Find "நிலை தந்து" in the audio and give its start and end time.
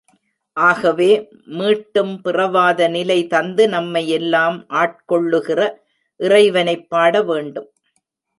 2.87-3.69